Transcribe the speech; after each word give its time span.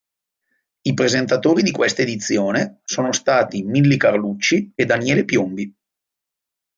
I 0.81 0.95
presentatori 0.95 1.61
di 1.61 1.69
questa 1.69 2.01
edizione 2.01 2.79
sono 2.85 3.11
stati 3.13 3.61
Milly 3.61 3.97
Carlucci 3.97 4.71
e 4.73 4.85
Daniele 4.85 5.25
Piombi. 5.25 5.71